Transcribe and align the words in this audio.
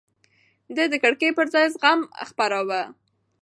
ده 0.75 0.83
د 0.91 0.95
کرکې 1.03 1.29
پر 1.37 1.45
ځای 1.53 1.65
زغم 1.73 1.99
خپراوه. 2.29 2.81